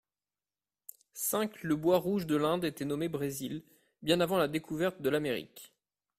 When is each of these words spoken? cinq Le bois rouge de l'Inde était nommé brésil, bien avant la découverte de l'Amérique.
cinq 1.13 1.61
Le 1.61 1.75
bois 1.75 1.99
rouge 1.99 2.25
de 2.25 2.35
l'Inde 2.35 2.65
était 2.65 2.85
nommé 2.85 3.07
brésil, 3.07 3.61
bien 4.01 4.19
avant 4.19 4.39
la 4.39 4.47
découverte 4.47 4.99
de 4.99 5.09
l'Amérique. 5.11 5.75